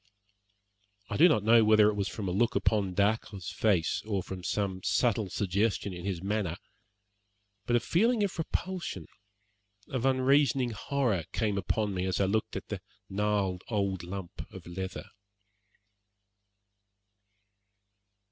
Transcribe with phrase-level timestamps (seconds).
[1.11, 4.43] I do not know whether it was from a look upon Dacre's face, or from
[4.43, 6.55] some subtle suggestion in his manner,
[7.67, 9.05] but a feeling of repulsion,
[9.89, 14.65] of unreasoning horror, came upon me as I looked at the gnarled old lump of
[14.65, 15.05] leather.